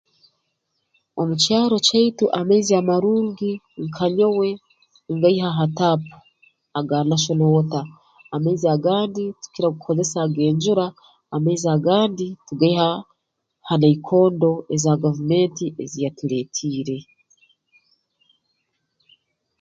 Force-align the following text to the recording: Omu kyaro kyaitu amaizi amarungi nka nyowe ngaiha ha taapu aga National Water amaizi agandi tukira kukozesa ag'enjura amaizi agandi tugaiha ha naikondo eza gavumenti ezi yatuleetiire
Omu 1.19 1.33
kyaro 1.43 1.77
kyaitu 1.87 2.25
amaizi 2.39 2.73
amarungi 2.81 3.51
nka 3.85 4.05
nyowe 4.15 4.49
ngaiha 5.15 5.49
ha 5.57 5.65
taapu 5.77 6.15
aga 6.79 6.97
National 7.11 7.51
Water 7.55 7.85
amaizi 8.35 8.65
agandi 8.75 9.23
tukira 9.41 9.67
kukozesa 9.73 10.17
ag'enjura 10.25 10.85
amaizi 11.35 11.67
agandi 11.75 12.27
tugaiha 12.45 12.89
ha 13.67 13.73
naikondo 13.81 14.51
eza 14.73 14.91
gavumenti 15.03 15.65
ezi 15.83 15.97
yatuleetiire 16.05 16.97